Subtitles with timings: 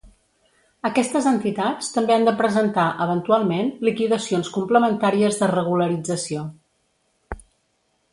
[0.87, 6.47] Aquestes entitats també han de presentar, eventualment, liquidacions complementàries de regularització.